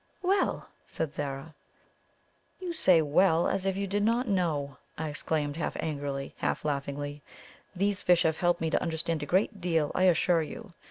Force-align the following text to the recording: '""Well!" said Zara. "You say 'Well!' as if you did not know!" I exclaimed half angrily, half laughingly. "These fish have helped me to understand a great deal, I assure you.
'""Well!" 0.23 0.67
said 0.87 1.13
Zara. 1.13 1.53
"You 2.59 2.73
say 2.73 3.03
'Well!' 3.03 3.47
as 3.47 3.67
if 3.67 3.77
you 3.77 3.85
did 3.85 4.01
not 4.01 4.27
know!" 4.27 4.77
I 4.97 5.09
exclaimed 5.09 5.57
half 5.57 5.77
angrily, 5.79 6.33
half 6.37 6.65
laughingly. 6.65 7.21
"These 7.75 8.01
fish 8.01 8.23
have 8.23 8.37
helped 8.37 8.61
me 8.61 8.71
to 8.71 8.81
understand 8.81 9.21
a 9.21 9.27
great 9.27 9.61
deal, 9.61 9.91
I 9.93 10.05
assure 10.05 10.41
you. 10.41 10.73